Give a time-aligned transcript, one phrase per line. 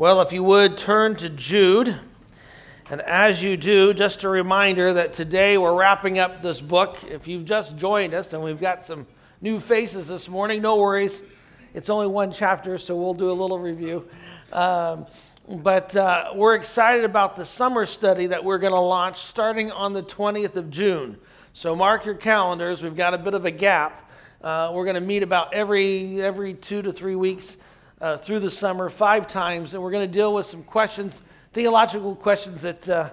[0.00, 1.94] Well, if you would turn to Jude.
[2.88, 7.04] And as you do, just a reminder that today we're wrapping up this book.
[7.04, 9.06] If you've just joined us and we've got some
[9.42, 11.22] new faces this morning, no worries.
[11.74, 14.08] It's only one chapter, so we'll do a little review.
[14.54, 15.06] Um,
[15.46, 19.92] but uh, we're excited about the summer study that we're going to launch starting on
[19.92, 21.18] the 20th of June.
[21.52, 22.82] So mark your calendars.
[22.82, 24.10] We've got a bit of a gap.
[24.40, 27.58] Uh, we're going to meet about every every two to three weeks
[28.00, 31.22] uh, through the summer, five times, and we're going to deal with some questions
[31.52, 33.10] theological questions that, uh,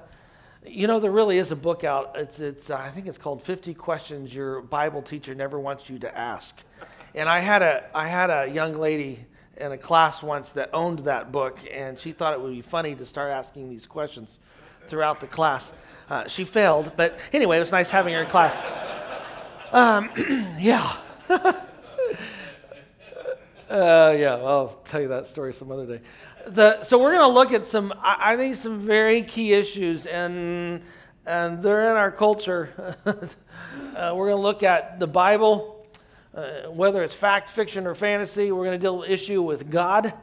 [0.66, 2.12] you know, there really is a book out.
[2.16, 5.98] It's, it's, uh, I think it's called 50 Questions Your Bible Teacher Never Wants You
[6.00, 6.62] to Ask.
[7.16, 9.26] And I had a, I had a young lady
[9.58, 12.94] in a class once that owned that book, and she thought it would be funny
[12.96, 14.38] to start asking these questions
[14.82, 15.74] throughout the class.
[16.10, 18.56] Uh, she failed, but anyway, it was nice having her in class.
[19.72, 20.10] Um,
[20.60, 20.96] yeah.
[23.70, 26.02] uh, yeah, I'll tell you that story some other day
[26.48, 30.82] the, so we're going to look at some, I, think, some very key issues, and
[31.26, 32.96] and they're in our culture.
[33.06, 35.86] uh, we're going to look at the Bible,
[36.34, 38.52] uh, whether it's fact, fiction, or fantasy.
[38.52, 40.14] We're going to deal with issue with God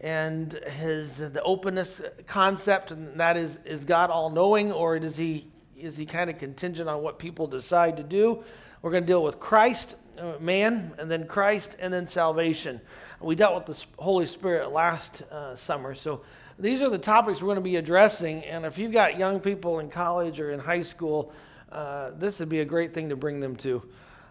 [0.00, 5.48] and his the openness concept, and that is is God all knowing, or is he
[5.76, 8.42] is he kind of contingent on what people decide to do?
[8.80, 9.96] We're going to deal with Christ,
[10.40, 12.80] man, and then Christ, and then salvation.
[13.20, 15.94] We dealt with the Holy Spirit last uh, summer.
[15.94, 16.22] So
[16.58, 18.44] these are the topics we're going to be addressing.
[18.44, 21.32] And if you've got young people in college or in high school,
[21.70, 23.82] uh, this would be a great thing to bring them to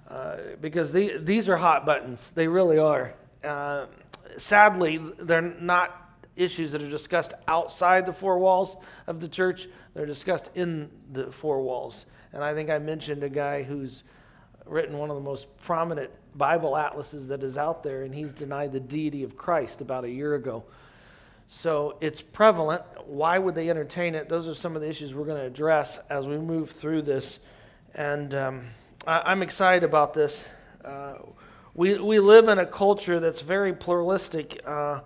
[0.09, 2.31] uh, because the, these are hot buttons.
[2.33, 3.13] They really are.
[3.43, 3.85] Uh,
[4.37, 8.77] sadly, they're not issues that are discussed outside the four walls
[9.07, 12.05] of the church, they're discussed in the four walls.
[12.31, 14.03] And I think I mentioned a guy who's
[14.69, 18.71] written one of the most prominent Bible atlases that is out there, and he's denied
[18.71, 20.63] the deity of Christ about a year ago.
[21.47, 22.83] So it's prevalent.
[23.05, 24.27] Why would they entertain it?
[24.27, 27.39] Those are some of the issues we're going to address as we move through this.
[27.95, 28.67] And um,
[29.07, 30.47] I, am excited about this.
[30.83, 31.15] Uh,
[31.73, 34.99] we, we live in a culture that's very pluralistic uh,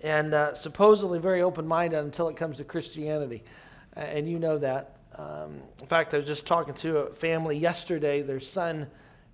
[0.00, 3.42] and uh, supposedly very open minded until it comes to Christianity.
[3.96, 4.98] And you know that.
[5.16, 8.22] Um, in fact, I was just talking to a family yesterday.
[8.22, 8.86] Their son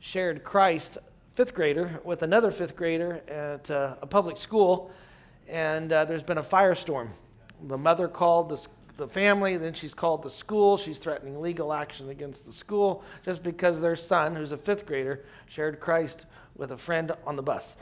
[0.05, 0.99] shared Christ
[1.33, 4.91] fifth grader with another fifth grader at uh, a public school,
[5.49, 7.09] and uh, there's been a firestorm.
[7.69, 10.77] The mother called the, the family, then she's called the school.
[10.77, 15.25] She's threatening legal action against the school just because their son, who's a fifth grader,
[15.47, 17.79] shared Christ with a friend on the bus.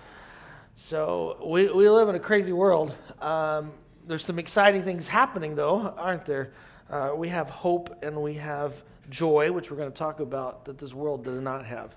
[0.77, 2.94] So we, we live in a crazy world.
[3.21, 3.72] Um,
[4.06, 6.53] there's some exciting things happening, though, aren't there?
[6.89, 10.78] Uh, we have hope and we have joy, which we're going to talk about, that
[10.78, 11.97] this world does not have.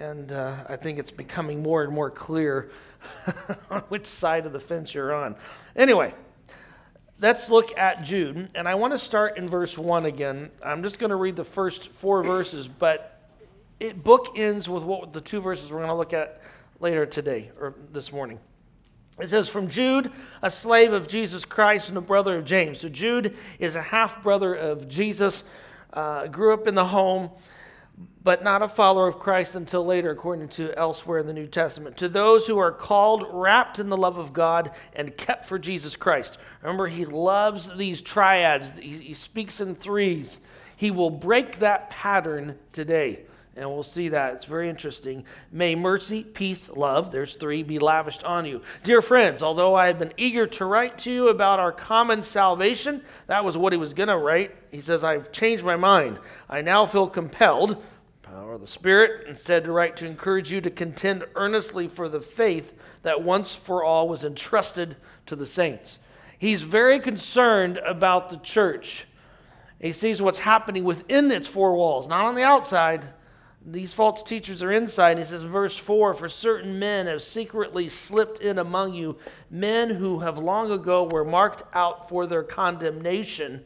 [0.00, 2.70] And uh, I think it's becoming more and more clear
[3.70, 5.36] on which side of the fence you're on.
[5.76, 6.14] Anyway,
[7.20, 8.48] let's look at Jude.
[8.54, 10.50] And I want to start in verse 1 again.
[10.64, 13.20] I'm just going to read the first four verses, but
[13.78, 16.40] it bookends with what the two verses we're going to look at
[16.80, 18.40] later today or this morning.
[19.20, 20.10] It says, From Jude,
[20.40, 22.80] a slave of Jesus Christ and a brother of James.
[22.80, 25.44] So Jude is a half brother of Jesus,
[25.92, 27.28] uh, grew up in the home
[28.22, 31.96] but not a follower of Christ until later, according to elsewhere in the New Testament.
[31.98, 35.96] To those who are called, wrapped in the love of God, and kept for Jesus
[35.96, 36.38] Christ.
[36.62, 40.40] Remember, he loves these triads, he, speaks in threes.
[40.76, 43.24] He will break that pattern today.
[43.56, 44.34] And we'll see that.
[44.34, 45.24] It's very interesting.
[45.50, 48.62] May mercy, peace, love, there's three, be lavished on you.
[48.84, 53.02] Dear friends, although I have been eager to write to you about our common salvation,
[53.26, 54.56] that was what he was going to write.
[54.70, 56.18] He says, I've changed my mind.
[56.48, 57.82] I now feel compelled
[58.30, 62.20] power of the Spirit, instead to write to encourage you to contend earnestly for the
[62.20, 62.72] faith
[63.02, 64.96] that once for all was entrusted
[65.26, 65.98] to the saints.
[66.38, 69.06] He's very concerned about the church.
[69.80, 73.02] He sees what's happening within its four walls, not on the outside.
[73.64, 75.18] These false teachers are inside.
[75.18, 79.18] He says, verse 4 For certain men have secretly slipped in among you,
[79.50, 83.64] men who have long ago were marked out for their condemnation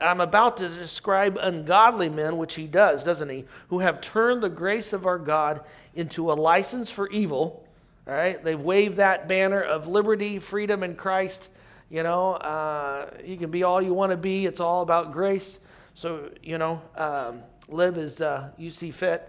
[0.00, 3.44] I'm about to describe ungodly men, which he does, doesn't he?
[3.68, 5.60] Who have turned the grace of our God
[5.94, 7.66] into a license for evil.
[8.06, 8.42] All right?
[8.42, 11.50] They've waved that banner of liberty, freedom in Christ.
[11.90, 14.46] You know, uh, you can be all you want to be.
[14.46, 15.60] It's all about grace.
[15.94, 19.28] So, you know, um, live as uh, you see fit.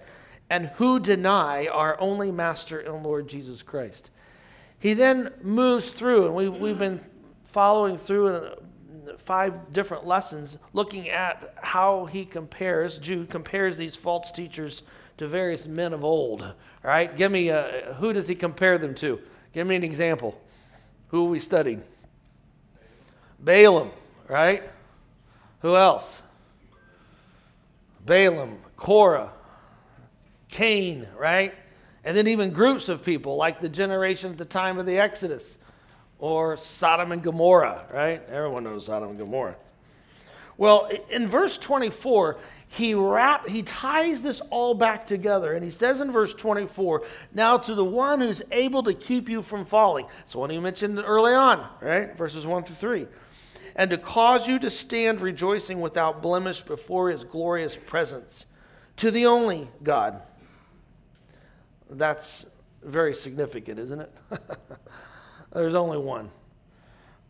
[0.50, 4.10] And who deny our only Master and Lord Jesus Christ.
[4.80, 7.00] He then moves through, and we've, we've been
[7.46, 8.52] following through in
[9.18, 14.84] five different lessons looking at how he compares, Jude compares these false teachers
[15.18, 16.54] to various men of old.
[16.84, 19.20] Right, give me a, who does he compare them to?
[19.54, 20.42] Give me an example.
[21.10, 21.82] Who we studied?
[23.40, 23.92] Balaam,
[24.28, 24.64] right?
[25.62, 26.24] Who else?
[28.06, 29.32] Balaam, Korah,
[30.50, 31.54] Cain, right?
[32.04, 35.58] And then even groups of people like the generation at the time of the Exodus
[36.20, 38.24] or Sodom and Gomorrah, right?
[38.28, 39.56] Everyone knows Sodom and Gomorrah.
[40.58, 42.38] Well, in verse 24,
[42.72, 47.04] he wrap he ties this all back together and he says in verse 24
[47.34, 50.98] now to the one who's able to keep you from falling it's one he mentioned
[51.00, 53.08] early on right verses 1 through 3
[53.76, 58.46] and to cause you to stand rejoicing without blemish before his glorious presence
[58.98, 60.22] to the only god
[61.90, 62.46] that's
[62.84, 64.14] very significant isn't it
[65.54, 66.32] there's only one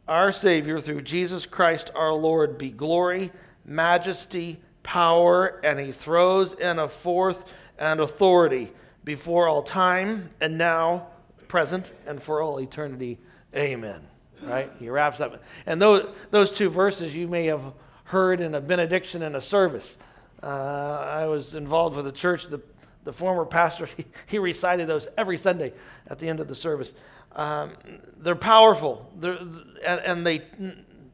[0.07, 3.31] our savior through jesus christ our lord be glory
[3.65, 7.45] majesty power, and he throws in a fourth
[7.77, 8.71] and authority
[9.03, 11.07] before all time and now,
[11.47, 13.19] present, and for all eternity.
[13.55, 14.10] Amen.
[14.43, 14.71] Right?
[14.79, 15.41] He wraps up.
[15.65, 17.61] And those, those two verses you may have
[18.05, 19.97] heard in a benediction in a service.
[20.41, 22.47] Uh, I was involved with a church.
[22.47, 22.61] The,
[23.03, 25.73] the former pastor, he, he, recited those every Sunday
[26.07, 26.93] at the end of the service.
[27.35, 27.71] Um,
[28.17, 30.41] they're powerful, they're, and, and they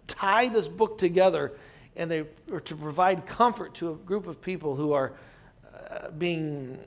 [0.08, 1.54] tie this book together
[1.96, 5.14] and they are to provide comfort to a group of people who are
[5.92, 6.80] uh, being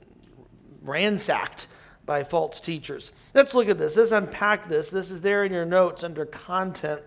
[0.81, 1.67] ransacked
[2.05, 3.11] by false teachers.
[3.33, 3.95] Let's look at this.
[3.95, 4.89] Let's unpack this.
[4.89, 7.01] This is there in your notes under content.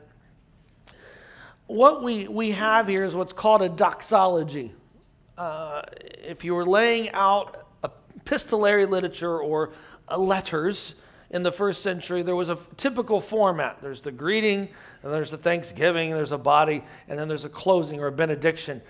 [1.67, 4.73] What we, we have here is what's called a doxology.
[5.37, 5.82] Uh,
[6.23, 9.73] if you were laying out epistolary literature or
[10.08, 10.94] uh, letters,
[11.35, 13.82] in the first century, there was a typical format.
[13.82, 14.69] There's the greeting,
[15.02, 18.81] and there's the thanksgiving, there's a body, and then there's a closing or a benediction.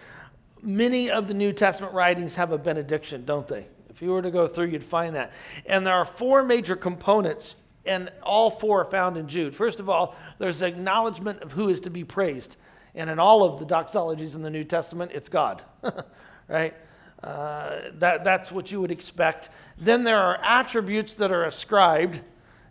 [0.60, 3.66] Many of the New Testament writings have a benediction, don't they?
[3.94, 5.32] If you were to go through, you'd find that.
[5.66, 7.54] And there are four major components,
[7.86, 9.54] and all four are found in Jude.
[9.54, 12.56] First of all, there's acknowledgement of who is to be praised.
[12.94, 15.62] And in all of the doxologies in the New Testament, it's God,
[16.48, 16.74] right?
[17.22, 19.48] Uh, that, that's what you would expect.
[19.78, 22.20] Then there are attributes that are ascribed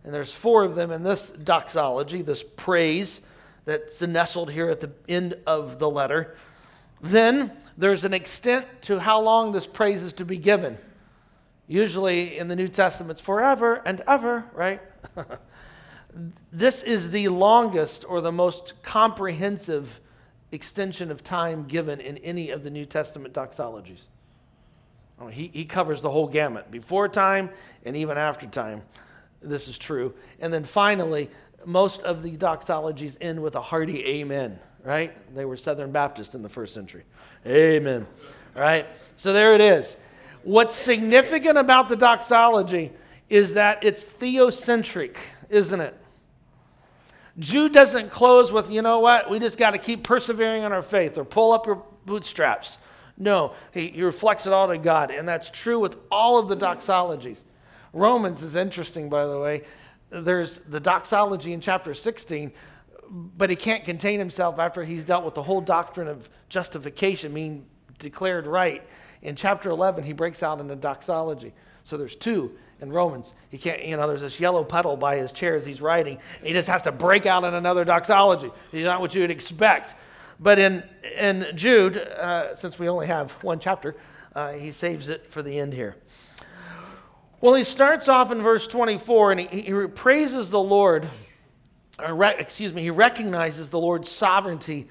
[0.04, 3.22] and there's four of them in this doxology, this praise
[3.66, 6.36] that's nestled here at the end of the letter.
[7.02, 10.78] Then there's an extent to how long this praise is to be given.
[11.68, 14.82] Usually in the New Testament, it's forever and ever, right?
[16.52, 20.00] this is the longest or the most comprehensive
[20.52, 24.04] extension of time given in any of the New Testament doxologies.
[25.32, 27.50] He, he covers the whole gamut, before time
[27.86, 28.82] and even after time
[29.44, 30.14] this is true.
[30.40, 31.30] And then finally,
[31.66, 35.14] most of the doxologies end with a hearty amen, right?
[35.36, 37.04] They were Southern Baptist in the first century.
[37.46, 38.08] Amen.
[38.56, 38.88] Right?
[39.16, 39.98] So there it is.
[40.44, 42.92] What's significant about the doxology
[43.30, 45.18] is that it's theocentric,
[45.50, 45.98] isn't it?
[47.40, 50.82] Jude doesn't close with, you know what, we just got to keep persevering in our
[50.82, 52.78] faith or pull up your bootstraps.
[53.18, 55.12] No, he, he reflects it all to God.
[55.12, 57.44] And that's true with all of the doxologies.
[57.92, 59.64] Romans is interesting, by the way.
[60.10, 62.52] There's the doxology in chapter 16,
[63.10, 67.66] but he can't contain himself after he's dealt with the whole doctrine of justification, being
[68.00, 68.84] declared right.
[69.24, 71.54] In chapter 11, he breaks out into doxology.
[71.84, 73.34] So there's two in Romans.
[73.50, 76.20] He can't, you know, there's this yellow puddle by his chair as he's writing.
[76.44, 78.52] He just has to break out in another doxology.
[78.72, 79.96] He's not what you would expect.
[80.40, 80.84] But in,
[81.18, 83.96] in Jude, uh, since we only have one chapter,
[84.36, 85.96] uh, he saves it for the end here.
[87.40, 91.08] Well, he starts off in verse 24 and he, he praises the Lord,
[92.10, 94.88] re, excuse me, he recognizes the Lord's sovereignty.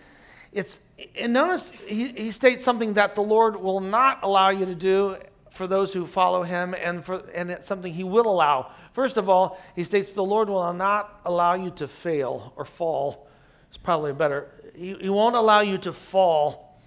[0.52, 0.78] It's,
[1.16, 5.16] and notice he, he states something that the Lord will not allow you to do
[5.50, 8.72] for those who follow him and, for, and it's something he will allow.
[8.92, 13.28] First of all, he states the Lord will not allow you to fail or fall.
[13.68, 14.50] It's probably better.
[14.74, 16.78] He, he won't allow you to fall.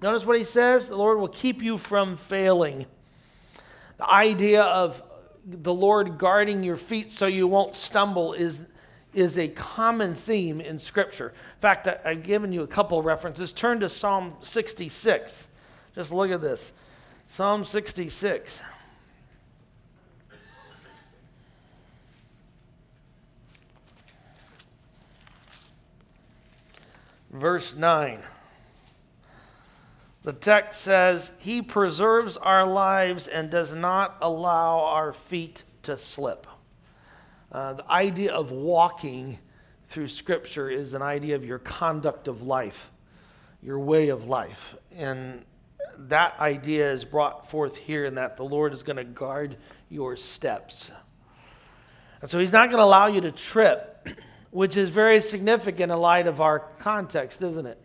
[0.00, 2.86] Notice what he says the Lord will keep you from failing.
[3.98, 5.02] The idea of
[5.44, 8.64] the Lord guarding your feet so you won't stumble is,
[9.14, 11.28] is a common theme in Scripture.
[11.28, 13.52] In fact, I've given you a couple references.
[13.52, 15.48] Turn to Psalm 66.
[15.94, 16.72] Just look at this
[17.26, 18.62] Psalm 66.
[27.30, 28.20] Verse 9.
[30.22, 36.46] The text says, He preserves our lives and does not allow our feet to slip.
[37.52, 39.38] Uh, the idea of walking
[39.84, 42.90] through Scripture is an idea of your conduct of life,
[43.62, 44.74] your way of life.
[44.96, 45.44] And
[45.98, 49.58] that idea is brought forth here in that the Lord is going to guard
[49.90, 50.90] your steps.
[52.22, 54.08] And so He's not going to allow you to trip
[54.50, 57.78] which is very significant in light of our context, isn't it?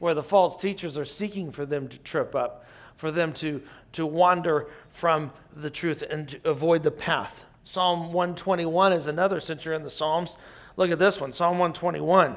[0.00, 2.64] Where the false teachers are seeking for them to trip up,
[2.96, 3.62] for them to,
[3.92, 7.44] to wander from the truth and to avoid the path.
[7.64, 10.36] Psalm 121 is another, since you're in the Psalms.
[10.76, 12.36] Look at this one Psalm 121.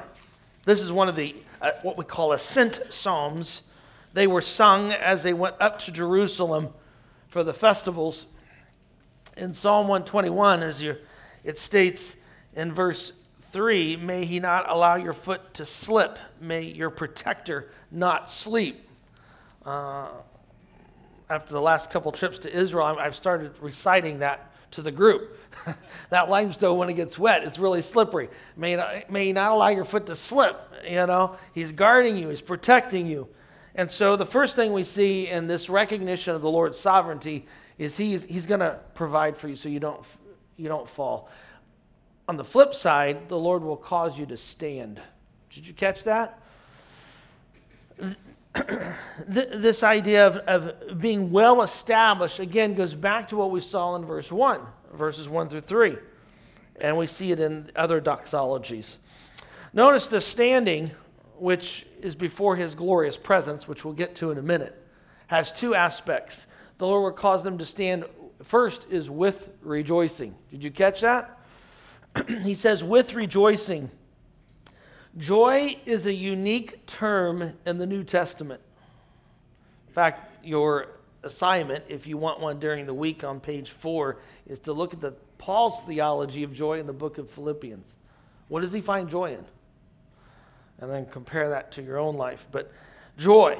[0.64, 3.62] This is one of the, uh, what we call ascent psalms.
[4.14, 6.68] They were sung as they went up to Jerusalem
[7.28, 8.26] for the festivals.
[9.36, 10.96] In Psalm 121, as you,
[11.44, 12.16] it states
[12.54, 18.30] in verse 3 May he not allow your foot to slip, may your protector not
[18.30, 18.88] sleep.
[19.64, 20.06] Uh,
[21.28, 25.38] after the last couple trips to Israel, I've started reciting that to the group.
[26.10, 28.28] that limestone, when it gets wet, it's really slippery.
[28.56, 30.60] May not, may not allow your foot to slip.
[30.88, 33.28] You know, he's guarding you, he's protecting you.
[33.74, 37.46] And so the first thing we see in this recognition of the Lord's sovereignty
[37.78, 40.04] is he's, he's going to provide for you so you don't,
[40.56, 41.28] you don't fall.
[42.28, 45.00] On the flip side, the Lord will cause you to stand.
[45.50, 46.40] Did you catch that?
[49.28, 54.04] this idea of, of being well established, again, goes back to what we saw in
[54.04, 54.60] verse 1,
[54.92, 55.96] verses 1 through 3.
[56.80, 58.98] And we see it in other doxologies.
[59.72, 60.90] Notice the standing,
[61.38, 64.74] which is before his glorious presence, which we'll get to in a minute,
[65.26, 66.46] has two aspects.
[66.78, 68.04] The Lord will cause them to stand,
[68.42, 70.34] first, is with rejoicing.
[70.50, 71.38] Did you catch that?
[72.28, 73.90] he says, with rejoicing.
[75.18, 78.60] Joy is a unique term in the New Testament.
[79.88, 80.88] In fact, your
[81.22, 85.00] assignment, if you want one during the week on page four, is to look at
[85.00, 87.96] the Paul's theology of joy in the book of Philippians.
[88.48, 89.44] What does he find joy in?
[90.78, 92.46] And then compare that to your own life.
[92.52, 92.70] But
[93.16, 93.58] joy.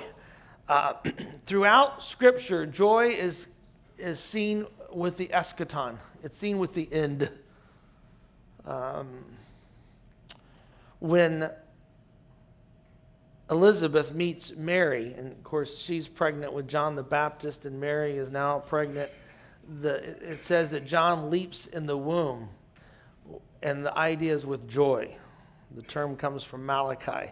[0.68, 0.94] Uh,
[1.46, 3.48] throughout Scripture, joy is,
[3.96, 7.30] is seen with the eschaton, it's seen with the end.
[8.66, 9.24] Um,
[11.08, 11.50] when
[13.50, 18.30] Elizabeth meets Mary, and of course, she's pregnant with John the Baptist, and Mary is
[18.30, 19.10] now pregnant.
[19.80, 19.94] The,
[20.32, 22.48] it says that John leaps in the womb,
[23.62, 25.16] and the idea is with joy.
[25.74, 27.30] The term comes from Malachi.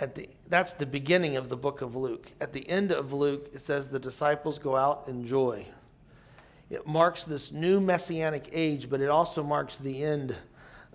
[0.00, 2.30] At the, that's the beginning of the book of Luke.
[2.40, 5.66] At the end of Luke, it says the disciples go out in joy.
[6.70, 10.34] It marks this new messianic age, but it also marks the end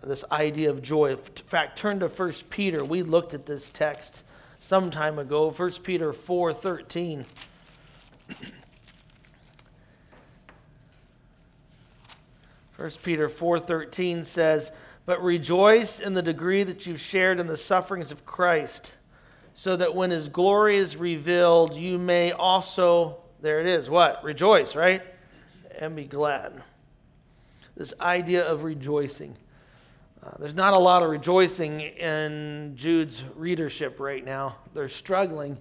[0.04, 1.12] this idea of joy.
[1.12, 2.84] In fact, turn to 1 Peter.
[2.84, 4.24] We looked at this text
[4.60, 7.26] some time ago, 1 Peter 4 13.
[12.78, 14.72] First Peter 4:13 says,
[15.08, 18.94] "But rejoice in the degree that you've shared in the sufferings of Christ,
[19.56, 24.24] so that when his glory is revealed, you may also there it is, what?
[24.24, 25.02] Rejoice, right?
[25.80, 26.62] And be glad."
[27.76, 29.38] This idea of rejoicing.
[30.24, 34.58] Uh, there's not a lot of rejoicing in Jude's readership right now.
[34.74, 35.58] They're struggling.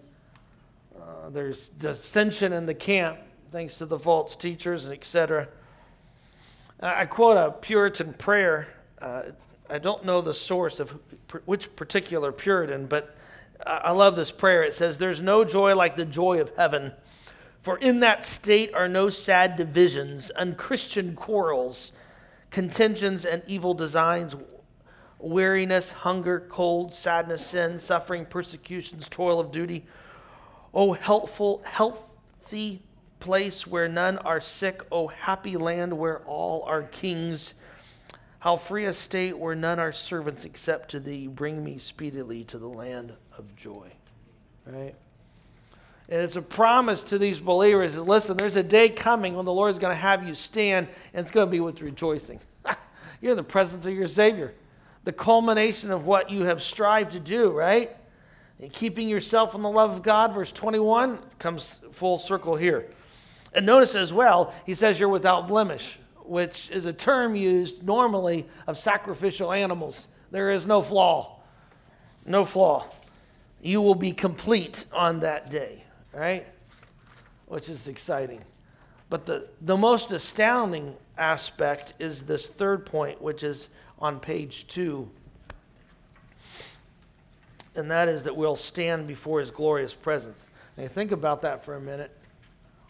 [0.98, 5.48] Uh, there's dissension in the camp thanks to the false teachers, etc.
[6.80, 8.68] I quote a Puritan prayer.
[9.00, 9.22] Uh,
[9.70, 10.90] I don't know the source of
[11.44, 13.16] which particular Puritan, but
[13.64, 14.62] I love this prayer.
[14.62, 16.92] It says, There's no joy like the joy of heaven,
[17.62, 21.92] for in that state are no sad divisions, unchristian quarrels,
[22.50, 24.36] contentions, and evil designs
[25.18, 29.86] weariness, hunger, cold, sadness, sin, suffering, persecutions, toil of duty.
[30.74, 32.82] O healthful, healthy
[33.18, 37.54] place where none are sick, O happy land where all are kings.
[38.40, 41.26] How free a state where none are servants except to thee.
[41.26, 43.90] Bring me speedily to the land of joy.
[44.66, 44.94] Right?
[46.08, 49.70] And it's a promise to these believers listen, there's a day coming when the Lord
[49.70, 52.40] is going to have you stand, and it's going to be with rejoicing.
[53.20, 54.54] You're in the presence of your Savior
[55.06, 57.96] the culmination of what you have strived to do, right?
[58.60, 62.88] And keeping yourself in the love of God, verse 21, comes full circle here.
[63.52, 68.46] And notice as well, he says you're without blemish, which is a term used normally
[68.66, 70.08] of sacrificial animals.
[70.32, 71.38] There is no flaw.
[72.25, 72.84] No flaw.
[73.62, 75.84] You will be complete on that day,
[76.16, 76.46] right?
[77.46, 78.42] Which is exciting.
[79.11, 83.68] But the, the most astounding aspect is this third point, which is
[83.99, 85.11] on page two.
[87.75, 90.46] And that is that we'll stand before his glorious presence.
[90.76, 92.11] Now, think about that for a minute.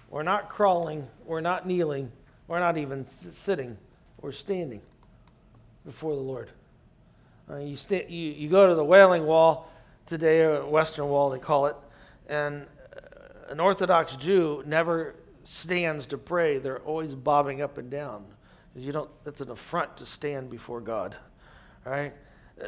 [0.09, 2.12] We're not crawling, we're not kneeling,
[2.47, 3.76] we're not even sitting,
[4.21, 4.80] we're standing
[5.85, 6.50] before the Lord.
[7.50, 9.68] Uh, you, sta- you, you go to the Wailing Wall
[10.06, 11.75] today, or Western Wall, they call it,
[12.28, 12.66] and
[13.49, 16.59] an Orthodox Jew never stands to pray.
[16.59, 18.25] They're always bobbing up and down
[18.73, 21.17] because you don't, it's an affront to stand before God.
[21.85, 22.12] Right?
[22.61, 22.67] Uh,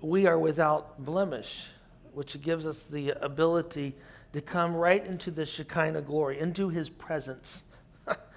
[0.00, 1.68] we are without blemish,
[2.12, 3.94] which gives us the ability
[4.32, 7.64] to come right into the Shekinah glory, into his presence,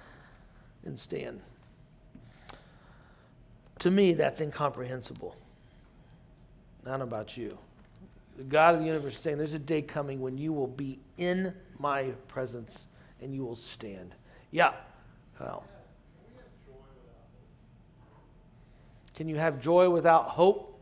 [0.84, 1.40] and stand.
[3.80, 5.36] To me, that's incomprehensible.
[6.84, 7.58] Not about you.
[8.38, 11.00] The God of the universe is saying, There's a day coming when you will be
[11.16, 12.86] in my presence
[13.20, 14.14] and you will stand.
[14.52, 14.74] Yeah,
[15.36, 15.64] Kyle.
[19.16, 20.80] Can you have joy without hope?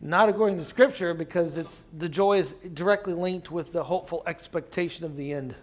[0.00, 5.06] Not according to Scripture, because it's, the joy is directly linked with the hopeful expectation
[5.06, 5.54] of the end.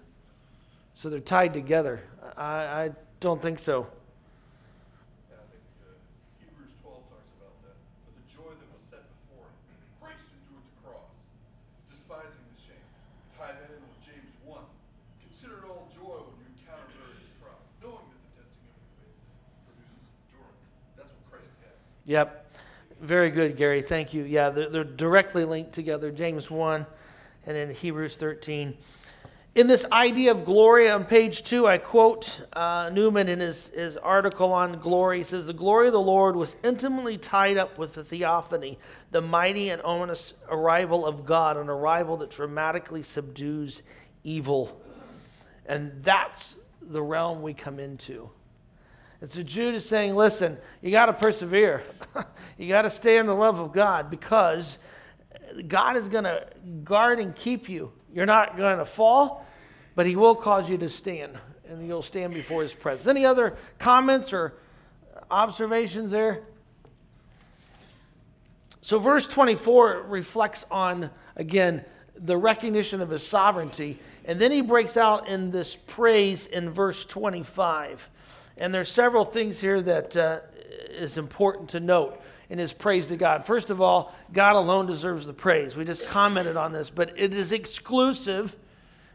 [0.93, 2.01] So they're tied together.
[2.37, 3.87] I, I don't think so.
[22.05, 22.55] Yep.
[22.99, 23.81] Very good, Gary.
[23.81, 24.23] Thank you.
[24.23, 26.85] Yeah, they're, they're, directly linked together James 1
[27.47, 28.77] and in Hebrews 13.
[29.53, 33.97] In this idea of glory on page 2, I quote uh, Newman in his, his
[33.97, 35.17] article on glory.
[35.17, 38.79] He says, The glory of the Lord was intimately tied up with the theophany,
[39.11, 43.81] the mighty and ominous arrival of God, an arrival that dramatically subdues
[44.23, 44.81] evil.
[45.65, 48.29] And that's the realm we come into.
[49.21, 51.83] And so Jude is saying, listen, you got to persevere.
[52.57, 54.79] you got to stay in the love of God because
[55.67, 56.45] God is going to
[56.83, 57.91] guard and keep you.
[58.11, 59.45] You're not going to fall,
[59.95, 61.37] but He will cause you to stand,
[61.67, 63.07] and you'll stand before His presence.
[63.07, 64.55] Any other comments or
[65.29, 66.41] observations there?
[68.81, 71.85] So, verse 24 reflects on, again,
[72.15, 73.99] the recognition of His sovereignty.
[74.25, 78.09] And then he breaks out in this praise in verse 25.
[78.61, 80.41] And there's several things here that uh,
[80.91, 83.43] is important to note in his praise to God.
[83.43, 85.75] First of all, God alone deserves the praise.
[85.75, 88.55] We just commented on this, but it is exclusive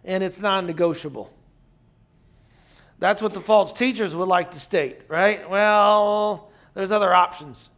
[0.04, 1.32] and it's non negotiable.
[2.98, 5.48] That's what the false teachers would like to state, right?
[5.48, 7.70] Well, there's other options.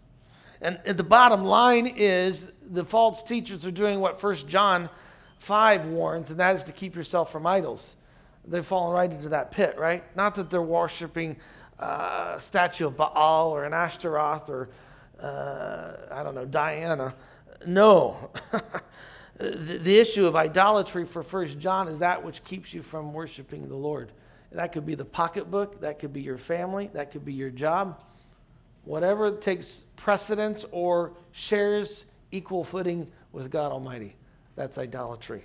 [0.62, 4.88] And, and the bottom line is the false teachers are doing what First John
[5.40, 7.94] 5 warns, and that is to keep yourself from idols
[8.50, 10.04] they've fallen right into that pit, right?
[10.16, 11.36] Not that they're worshiping
[11.78, 14.68] uh, a statue of Baal or an Ashtaroth or,
[15.20, 17.14] uh, I don't know, Diana.
[17.66, 18.30] No.
[19.36, 23.68] the, the issue of idolatry for First John is that which keeps you from worshiping
[23.68, 24.12] the Lord.
[24.52, 28.02] That could be the pocketbook, that could be your family, that could be your job.
[28.84, 34.16] Whatever takes precedence or shares equal footing with God Almighty,
[34.56, 35.44] that's idolatry.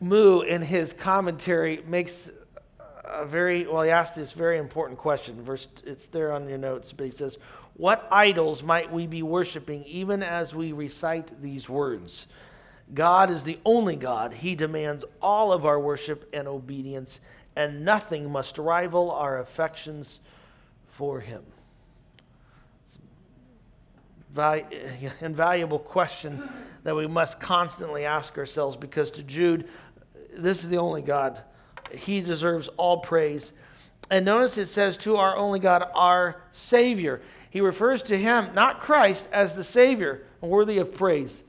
[0.00, 2.30] Moo, in his commentary, makes
[3.10, 3.82] a very well.
[3.82, 5.42] He asked this very important question.
[5.42, 7.38] Verse, it's there on your notes, but he says,
[7.74, 12.26] "What idols might we be worshiping, even as we recite these words?"
[12.94, 14.32] God is the only God.
[14.32, 17.20] He demands all of our worship and obedience,
[17.54, 20.20] and nothing must rival our affections
[20.86, 21.42] for Him.
[25.20, 26.48] invaluable question
[26.84, 29.68] that we must constantly ask ourselves because to Jude,
[30.32, 31.42] this is the only God.
[31.92, 33.52] He deserves all praise.
[34.10, 37.20] And notice it says, to our only God, our Savior.
[37.50, 41.44] He refers to him, not Christ, as the Savior, worthy of praise.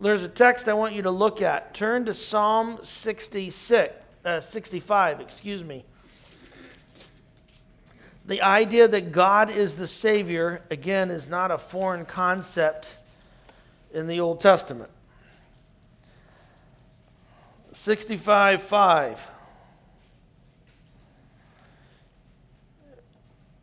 [0.00, 1.74] There's a text I want you to look at.
[1.74, 5.84] Turn to Psalm 66, uh, 65, excuse me.
[8.26, 12.98] The idea that God is the Savior, again, is not a foreign concept
[13.94, 14.90] in the Old Testament.
[17.72, 19.30] 65 5.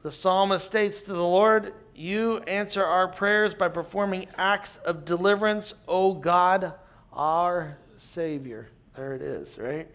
[0.04, 5.74] The psalmist states to the Lord, You answer our prayers by performing acts of deliverance,
[5.88, 6.74] O God,
[7.12, 8.70] our Savior.
[8.96, 9.88] There it is, right?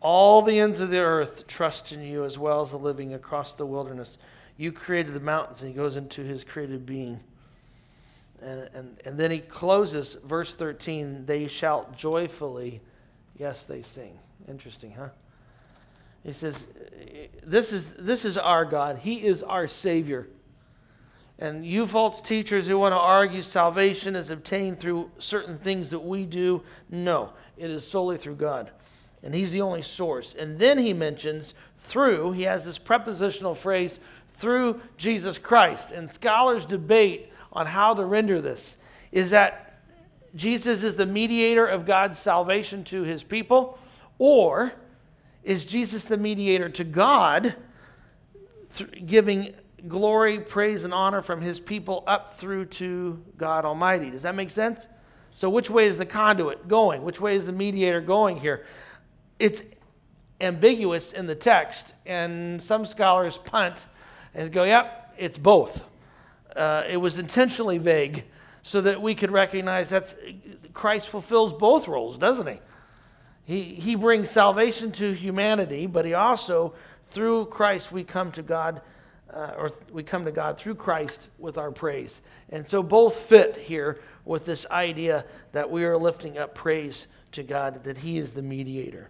[0.00, 3.54] All the ends of the earth trust in you as well as the living across
[3.54, 4.18] the wilderness.
[4.56, 7.20] You created the mountains, and he goes into his created being.
[8.42, 12.80] And, and, and then he closes verse 13 they shout joyfully
[13.38, 14.18] Yes, they sing.
[14.48, 15.10] Interesting, huh?
[16.28, 16.66] He says,
[17.42, 18.98] this is, this is our God.
[18.98, 20.28] He is our Savior.
[21.38, 26.00] And you false teachers who want to argue salvation is obtained through certain things that
[26.00, 28.70] we do, no, it is solely through God.
[29.22, 30.34] And He's the only source.
[30.34, 35.92] And then he mentions through, he has this prepositional phrase, through Jesus Christ.
[35.92, 38.76] And scholars debate on how to render this.
[39.12, 39.80] Is that
[40.34, 43.78] Jesus is the mediator of God's salvation to his people?
[44.18, 44.74] Or
[45.48, 47.54] is Jesus the mediator to God,
[49.06, 49.54] giving
[49.88, 54.10] glory, praise, and honor from his people up through to God Almighty.
[54.10, 54.86] Does that make sense?
[55.32, 57.02] So, which way is the conduit going?
[57.02, 58.66] Which way is the mediator going here?
[59.38, 59.62] It's
[60.38, 63.86] ambiguous in the text, and some scholars punt
[64.34, 65.82] and go, yep, it's both.
[66.54, 68.24] Uh, it was intentionally vague
[68.60, 70.14] so that we could recognize that
[70.74, 72.60] Christ fulfills both roles, doesn't he?
[73.48, 76.74] He, he brings salvation to humanity, but he also,
[77.06, 78.82] through Christ, we come to God
[79.32, 82.20] uh, or we come to God through Christ with our praise.
[82.50, 87.42] And so both fit here with this idea that we are lifting up praise to
[87.42, 89.08] God, that He is the mediator.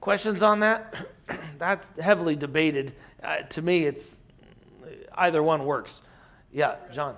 [0.00, 0.94] Questions on that?
[1.58, 2.92] That's heavily debated.
[3.20, 4.16] Uh, to me, it's
[5.16, 6.02] either one works.
[6.52, 7.16] Yeah, John.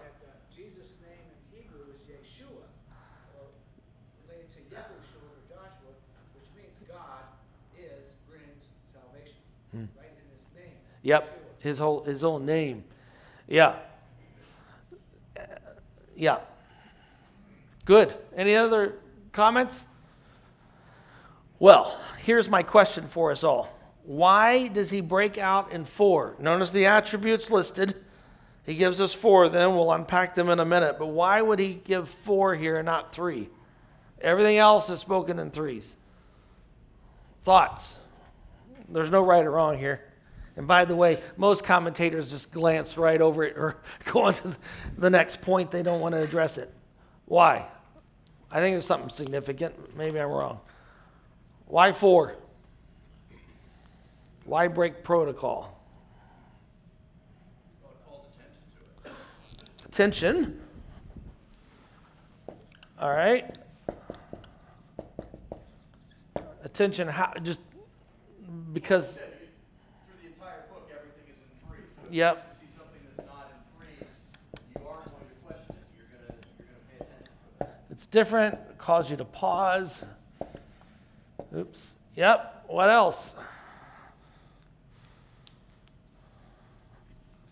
[11.05, 12.85] Yep his whole his own name.
[13.49, 13.77] Yeah.
[16.15, 16.39] Yeah.
[17.87, 18.15] Good.
[18.37, 18.97] Any other
[19.33, 19.87] comments?
[21.59, 23.75] Well, here's my question for us all.
[24.05, 26.37] Why does he break out in four?
[26.39, 27.97] Notice the attributes listed.
[28.67, 30.97] He gives us four, then we'll unpack them in a minute.
[30.99, 33.49] But why would he give four here and not three?
[34.21, 35.97] Everything else is spoken in threes.
[37.43, 37.97] Thoughts?
[38.89, 40.03] There's no right or wrong here.
[40.57, 44.57] And by the way, most commentators just glance right over it or go on to
[44.97, 45.71] the next point.
[45.71, 46.73] They don't want to address it.
[47.27, 47.67] Why?
[48.51, 49.97] I think there's something significant.
[49.97, 50.61] Maybe I'm wrong.
[51.67, 52.37] Why four?
[54.45, 55.81] Why break protocol?
[57.83, 58.27] Well,
[59.89, 60.61] attention, attention.
[63.01, 63.57] All right.
[66.63, 67.09] Attention.
[67.09, 67.33] How?
[67.43, 67.61] Just
[68.73, 69.19] because
[72.15, 72.57] Yep.
[77.91, 80.05] It's different, it cause you to pause.
[81.57, 81.97] Oops.
[82.15, 82.67] Yep.
[82.69, 83.35] What else?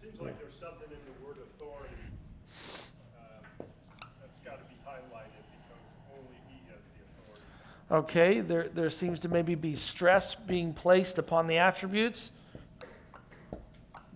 [0.00, 1.94] Seems like there's something in the word authority
[3.18, 3.64] uh,
[4.20, 8.04] that's got to be highlighted because only he has the authority.
[8.04, 12.30] Okay, there, there seems to maybe be stress being placed upon the attributes.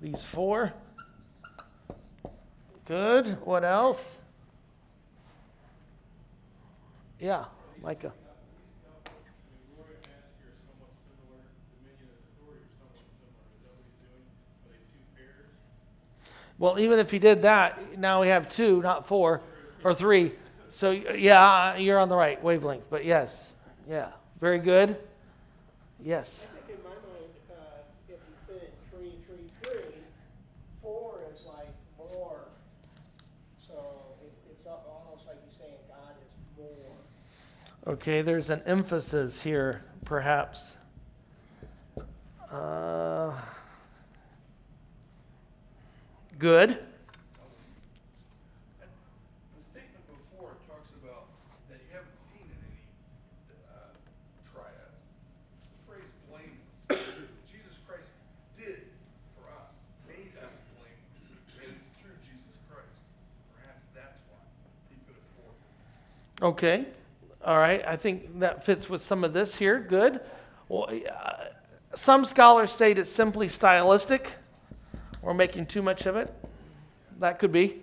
[0.06, 0.72] These four.
[2.84, 3.26] Good.
[3.44, 4.18] What else?
[7.18, 7.46] Yeah,
[7.82, 8.12] Micah.
[16.56, 19.42] Well, even if he did that, now we have two, not four
[19.82, 20.30] or three.
[20.68, 22.86] So, yeah, uh, you're on the right wavelength.
[22.88, 23.54] But yes,
[23.88, 24.96] yeah, very good.
[26.00, 26.46] Yes.
[37.88, 40.74] Okay, there's an emphasis here, perhaps.
[42.50, 43.30] Uh,
[46.36, 46.70] good.
[46.70, 46.78] The
[49.62, 51.30] statement before talks about
[51.70, 52.82] that you haven't seen in any
[53.70, 53.94] uh,
[54.50, 54.98] triads.
[55.70, 56.90] The phrase blameless.
[57.46, 58.10] Jesus Christ
[58.58, 58.90] did
[59.38, 59.70] for us,
[60.10, 61.38] made us blameless, and
[61.70, 62.98] it's through Jesus Christ.
[63.54, 64.42] Perhaps that's why
[64.90, 65.54] he put it forth.
[66.42, 66.90] Okay.
[67.46, 69.78] All right, I think that fits with some of this here.
[69.78, 70.20] Good.
[70.68, 71.44] Well, uh,
[71.94, 74.32] some scholars say it's simply stylistic.
[75.22, 76.34] We're making too much of it.
[77.20, 77.82] That could be.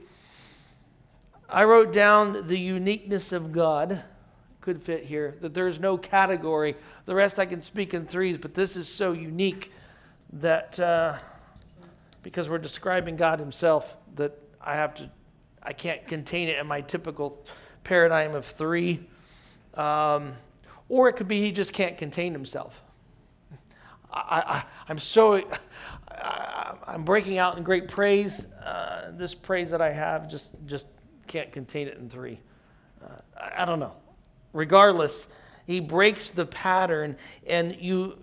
[1.47, 4.03] I wrote down the uniqueness of God.
[4.59, 5.37] Could fit here.
[5.39, 6.75] That there's no category.
[7.05, 9.71] The rest I can speak in threes, but this is so unique
[10.33, 11.17] that uh,
[12.21, 15.09] because we're describing God Himself, that I have to,
[15.61, 17.45] I can't contain it in my typical
[17.85, 19.07] paradigm of three.
[19.75, 20.33] Um,
[20.89, 22.83] or it could be he just can't contain himself.
[24.13, 25.41] I, am so,
[26.11, 28.45] I, am breaking out in great praise.
[28.63, 30.87] Uh, this praise that I have just, just
[31.27, 32.39] can't contain it in three.
[33.03, 33.07] Uh,
[33.39, 33.93] I, I don't know.
[34.53, 35.27] Regardless,
[35.65, 38.19] he breaks the pattern, and you,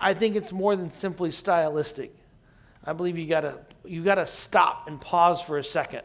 [0.00, 2.12] I think it's more than simply stylistic.
[2.84, 6.02] I believe you gotta, you gotta stop and pause for a second,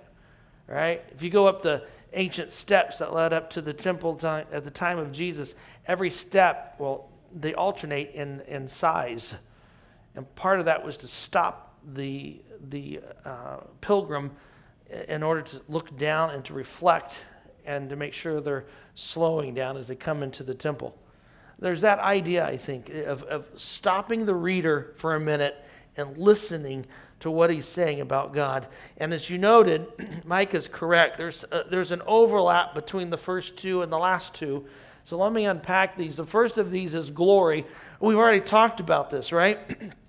[0.67, 1.03] right?
[1.11, 4.63] If you go up the ancient steps that led up to the temple time, at
[4.63, 5.55] the time of Jesus,
[5.87, 9.33] every step, well, they alternate in, in size.
[10.15, 14.31] And part of that was to stop the, the uh, pilgrim
[15.07, 17.25] in order to look down and to reflect
[17.65, 20.97] and to make sure they're slowing down as they come into the temple.
[21.59, 25.55] There's that idea, I think, of, of stopping the reader for a minute
[25.95, 26.87] and listening
[27.21, 28.67] to what he's saying about God.
[28.97, 29.87] And as you noted,
[30.25, 31.17] Mike is correct.
[31.17, 34.65] There's, uh, there's an overlap between the first two and the last two.
[35.03, 36.15] So let me unpack these.
[36.15, 37.65] The first of these is glory.
[37.99, 39.59] We've already talked about this, right?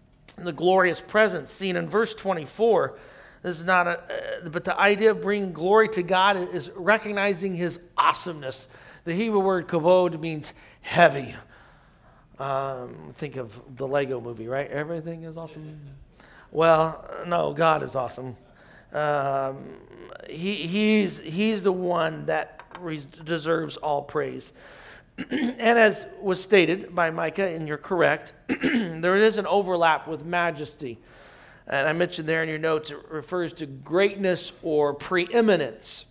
[0.36, 2.98] the glorious presence seen in verse 24.
[3.42, 7.54] This is not a, uh, but the idea of bringing glory to God is recognizing
[7.54, 8.68] his awesomeness.
[9.04, 11.34] The Hebrew word kavod means heavy.
[12.38, 14.70] Um, think of the Lego movie, right?
[14.70, 15.80] Everything is awesome.
[16.52, 18.36] Well, no, God is awesome.
[18.92, 19.56] Um,
[20.28, 22.62] he, he's, he's the one that
[23.24, 24.52] deserves all praise.
[25.30, 30.98] and as was stated by Micah, and you're correct, there is an overlap with majesty.
[31.66, 36.04] And I mentioned there in your notes, it refers to greatness or preeminence.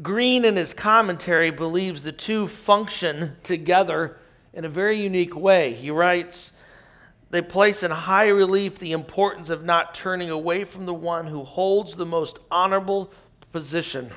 [0.00, 4.18] Green, in his commentary, believes the two function together
[4.52, 5.74] in a very unique way.
[5.74, 6.52] He writes,
[7.30, 11.44] they place in high relief the importance of not turning away from the one who
[11.44, 13.12] holds the most honorable
[13.52, 14.10] position.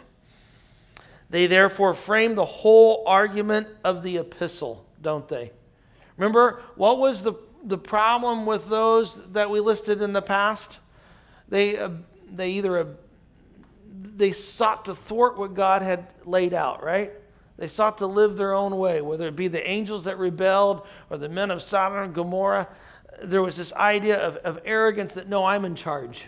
[1.30, 5.52] They therefore frame the whole argument of the epistle, don't they?
[6.18, 10.80] Remember, what was the, the problem with those that we listed in the past?
[11.50, 11.90] They, uh,
[12.30, 12.86] they either uh,
[14.16, 17.12] they sought to thwart what God had laid out, right?
[17.58, 21.18] They sought to live their own way, whether it be the angels that rebelled or
[21.18, 22.68] the men of Sodom and Gomorrah.
[23.24, 26.28] There was this idea of, of arrogance that, no, I'm in charge.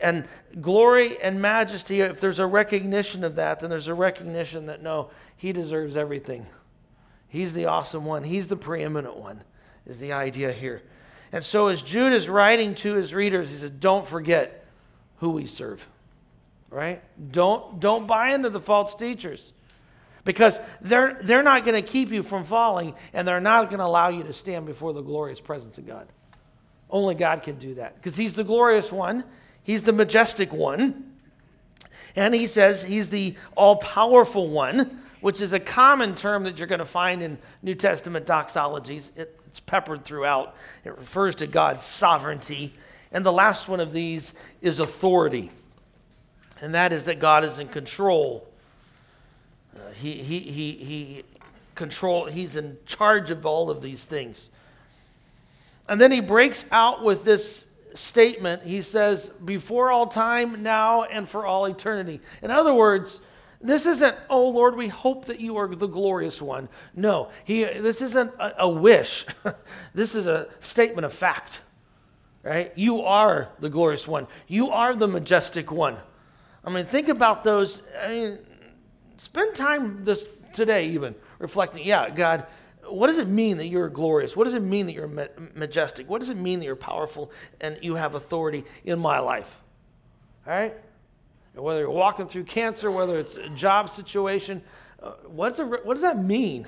[0.00, 0.26] And
[0.60, 5.10] glory and majesty, if there's a recognition of that, then there's a recognition that, no,
[5.36, 6.46] he deserves everything.
[7.28, 9.42] He's the awesome one, he's the preeminent one,
[9.86, 10.82] is the idea here.
[11.32, 14.66] And so, as Jude is writing to his readers, he says, Don't forget
[15.16, 15.86] who we serve,
[16.70, 17.02] right?
[17.32, 19.52] Don't, don't buy into the false teachers
[20.26, 23.86] because they're, they're not going to keep you from falling and they're not going to
[23.86, 26.06] allow you to stand before the glorious presence of God.
[26.90, 29.24] Only God can do that because He's the glorious one,
[29.62, 31.14] He's the majestic one,
[32.14, 36.68] and He says He's the all powerful one, which is a common term that you're
[36.68, 39.16] going to find in New Testament doxologies.
[39.16, 42.74] It, it's peppered throughout, it refers to God's sovereignty.
[43.12, 45.50] And the last one of these is authority,
[46.60, 48.46] and that is that God is in control
[49.76, 51.24] Uh, he, he, he, he
[51.74, 54.50] control, he's in charge of all of these things.
[55.88, 58.62] And then he breaks out with this statement.
[58.64, 62.20] He says, before all time, now, and for all eternity.
[62.42, 63.20] In other words,
[63.60, 66.68] this isn't, oh Lord, we hope that you are the glorious one.
[66.94, 69.26] No, he, this isn't a, a wish.
[69.94, 71.60] this is a statement of fact,
[72.42, 72.72] right?
[72.74, 74.26] You are the glorious one.
[74.46, 75.96] You are the majestic one.
[76.64, 77.82] I mean, think about those.
[78.02, 78.38] I mean,
[79.16, 82.46] spend time this today even reflecting, yeah, God,
[82.88, 84.36] what does it mean that you're glorious?
[84.36, 86.08] What does it mean that you're majestic?
[86.08, 89.58] What does it mean that you're powerful and you have authority in my life?
[90.46, 90.74] All right?
[91.54, 94.62] Whether you're walking through cancer, whether it's a job situation,
[95.02, 96.66] uh, what's what does that mean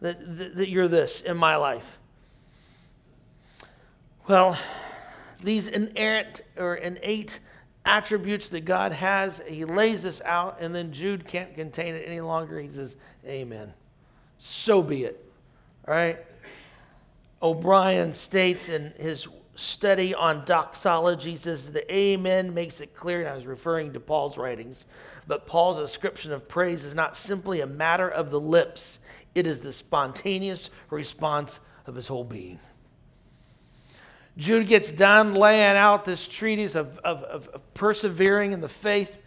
[0.00, 1.98] that, that, that you're this in my life?
[4.26, 4.58] Well,
[5.42, 7.38] these inerrant or innate
[7.86, 9.40] attributes that God has.
[9.48, 12.60] He lays this out, and then Jude can't contain it any longer.
[12.60, 13.72] He says, Amen.
[14.38, 15.24] So be it.
[15.88, 16.18] All right?
[17.42, 23.34] O'Brien states in his study on doxology, says, The Amen makes it clear, and I
[23.34, 24.86] was referring to Paul's writings,
[25.26, 29.00] but Paul's ascription of praise is not simply a matter of the lips,
[29.34, 32.58] it is the spontaneous response of his whole being.
[34.36, 39.22] Jude gets done laying out this treatise of, of, of, persevering in the faith,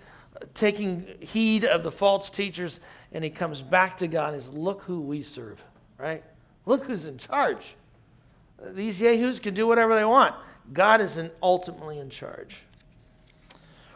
[0.53, 2.79] taking heed of the false teachers,
[3.11, 5.63] and he comes back to God and says, Look who we serve,
[5.97, 6.23] right?
[6.65, 7.75] Look who's in charge.
[8.73, 10.35] These Yahoos can do whatever they want.
[10.71, 12.63] God is ultimately in charge.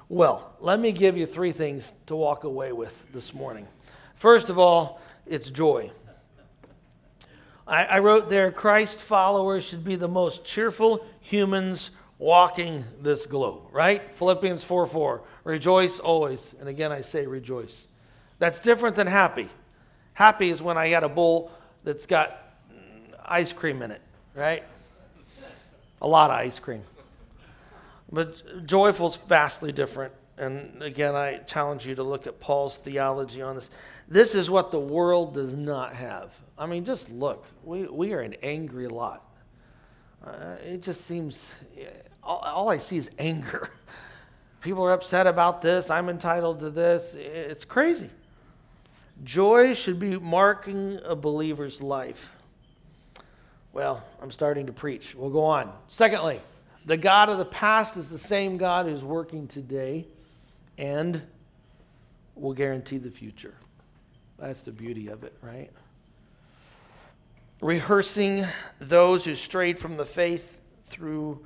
[0.10, 3.68] Well, let me give you three things to walk away with this morning.
[4.16, 5.92] First of all, it's joy.
[7.68, 13.64] I, I wrote there Christ followers should be the most cheerful humans walking this globe,
[13.72, 14.14] right?
[14.16, 15.22] Philippians 4 4.
[15.44, 16.56] Rejoice always.
[16.60, 17.88] And again, I say rejoice.
[18.40, 19.50] That's different than happy.
[20.14, 21.52] Happy is when I got a bowl
[21.84, 22.40] that's got
[23.26, 24.02] ice cream in it,
[24.36, 24.64] right?
[26.02, 26.84] A lot of ice cream.
[28.12, 30.14] But joyful is vastly different.
[30.38, 33.70] And again, I challenge you to look at Paul's theology on this.
[34.08, 36.40] This is what the world does not have.
[36.58, 37.46] I mean, just look.
[37.64, 39.26] We, we are an angry lot.
[40.26, 41.54] Uh, it just seems,
[42.22, 43.70] all, all I see is anger.
[44.62, 45.90] People are upset about this.
[45.90, 47.16] I'm entitled to this.
[47.16, 48.10] It's crazy.
[49.24, 52.36] Joy should be marking a believer's life.
[53.74, 55.16] Well, I'm starting to preach.
[55.16, 55.74] We'll go on.
[55.88, 56.40] Secondly,
[56.86, 60.06] The God of the past is the same God who's working today
[60.78, 61.22] and
[62.36, 63.54] will guarantee the future.
[64.44, 65.72] That's the beauty of it, right?
[67.62, 68.46] Rehearsing
[68.82, 71.46] those who strayed from the faith through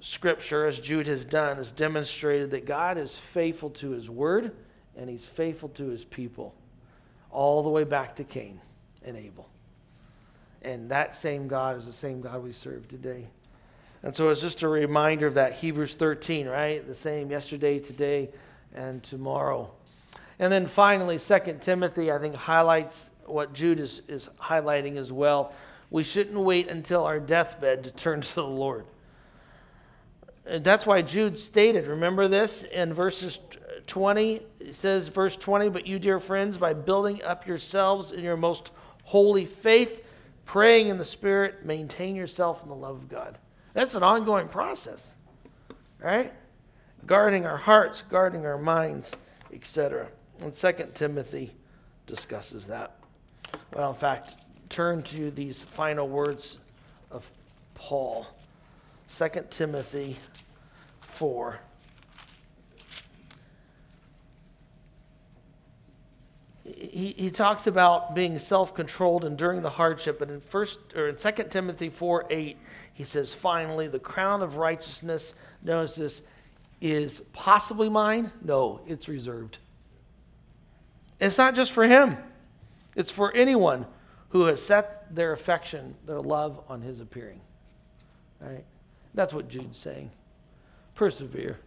[0.00, 4.50] Scripture, as Jude has done, has demonstrated that God is faithful to his word
[4.96, 6.52] and he's faithful to his people,
[7.30, 8.60] all the way back to Cain
[9.04, 9.48] and Abel.
[10.62, 13.28] And that same God is the same God we serve today.
[14.02, 16.84] And so it's just a reminder of that Hebrews 13, right?
[16.84, 18.30] The same yesterday, today,
[18.74, 19.70] and tomorrow.
[20.42, 25.52] And then finally, 2 Timothy, I think, highlights what Jude is, is highlighting as well.
[25.88, 28.84] We shouldn't wait until our deathbed to turn to the Lord.
[30.44, 33.38] And that's why Jude stated, remember this in verses
[33.86, 34.42] 20?
[34.58, 38.72] It says, verse 20, but you, dear friends, by building up yourselves in your most
[39.04, 40.04] holy faith,
[40.44, 43.38] praying in the Spirit, maintain yourself in the love of God.
[43.74, 45.14] That's an ongoing process,
[46.00, 46.32] right?
[47.06, 49.14] Guarding our hearts, guarding our minds,
[49.52, 50.08] etc.
[50.42, 51.52] And 2 Timothy
[52.06, 52.96] discusses that.
[53.74, 54.36] Well, in fact,
[54.68, 56.58] turn to these final words
[57.10, 57.30] of
[57.74, 58.26] Paul.
[59.08, 60.16] 2 Timothy
[61.00, 61.60] 4.
[66.64, 71.30] He, he talks about being self-controlled enduring the hardship, but in first or in 2
[71.50, 72.56] Timothy 4 8,
[72.94, 76.22] he says, finally, the crown of righteousness, notice this,
[76.80, 78.32] is possibly mine?
[78.42, 79.58] No, it's reserved.
[81.22, 82.16] It's not just for him,
[82.96, 83.86] it's for anyone
[84.30, 87.40] who has set their affection, their love on his appearing.
[88.40, 88.64] Right?
[89.14, 90.10] That's what Jude's saying.
[90.96, 91.60] Persevere.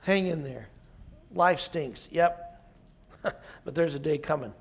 [0.00, 0.68] Hang in there.
[1.32, 2.08] Life stinks.
[2.10, 2.62] Yep.
[3.22, 4.52] but there's a day coming.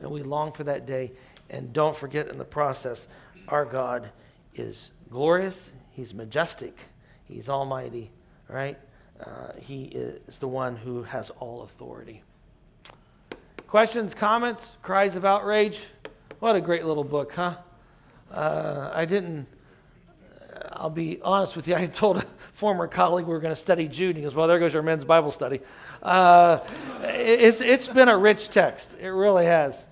[0.00, 1.12] And we long for that day.
[1.50, 3.08] And don't forget in the process,
[3.46, 4.10] our God
[4.54, 6.78] is glorious, He's majestic,
[7.24, 8.10] He's almighty,
[8.48, 8.78] right?
[9.20, 12.22] Uh, he is the one who has all authority.
[13.74, 15.84] Questions, comments, cries of outrage?
[16.38, 17.56] What a great little book, huh?
[18.30, 19.48] Uh, I didn't,
[20.70, 23.88] I'll be honest with you, I told a former colleague we were going to study
[23.88, 24.14] Jude.
[24.14, 25.58] He goes, Well, there goes your men's Bible study.
[26.04, 26.60] Uh,
[27.00, 29.88] it's, it's been a rich text, it really has.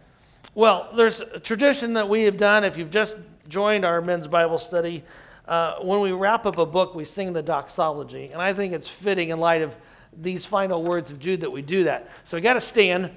[0.54, 2.62] Well, there's a tradition that we have done.
[2.62, 3.16] If you've just
[3.48, 5.02] joined our men's Bible study,
[5.48, 8.30] uh, when we wrap up a book, we sing the doxology.
[8.32, 9.76] And I think it's fitting in light of
[10.16, 12.08] these final words of Jude that we do that.
[12.22, 13.10] So we got to stand,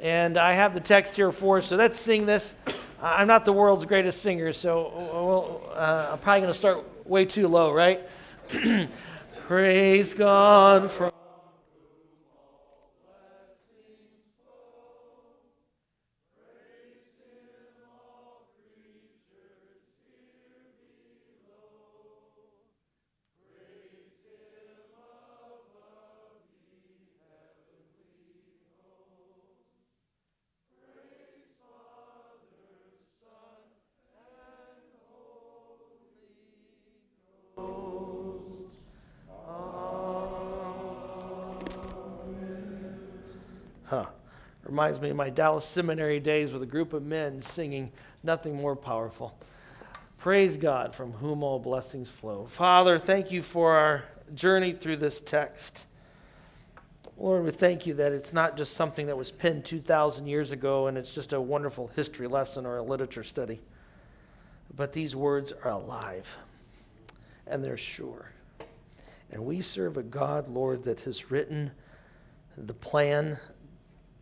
[0.00, 1.66] and I have the text here for us.
[1.66, 2.54] So let's sing this.
[3.00, 7.24] I'm not the world's greatest singer, so we'll, uh, I'm probably going to start way
[7.24, 8.00] too low, right?
[9.46, 11.12] Praise God from
[43.88, 44.04] Huh.
[44.64, 47.90] Reminds me of my Dallas Seminary days with a group of men singing
[48.22, 49.34] nothing more powerful.
[50.18, 52.44] Praise God from whom all blessings flow.
[52.44, 55.86] Father, thank you for our journey through this text.
[57.16, 60.88] Lord, we thank you that it's not just something that was penned 2,000 years ago
[60.88, 63.58] and it's just a wonderful history lesson or a literature study,
[64.76, 66.36] but these words are alive
[67.46, 68.32] and they're sure.
[69.30, 71.70] And we serve a God, Lord, that has written
[72.66, 73.38] the plan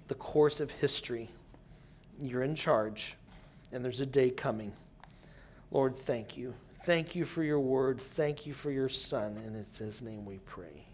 [0.08, 1.28] the course of history.
[2.20, 3.16] You're in charge,
[3.72, 4.72] and there's a day coming.
[5.70, 6.54] Lord, thank you.
[6.84, 8.00] Thank you for your word.
[8.00, 9.36] Thank you for your son.
[9.44, 10.85] And it's his name we pray.